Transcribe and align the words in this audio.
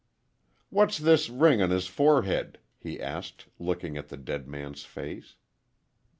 "What's 0.71 0.97
this 0.97 1.29
ring 1.29 1.61
on 1.61 1.69
his 1.69 1.85
forehead?" 1.85 2.57
he 2.79 2.99
asked, 2.99 3.45
looking 3.59 3.97
at 3.97 4.07
the 4.07 4.17
dead 4.17 4.47
man's 4.47 4.83
face. 4.83 5.35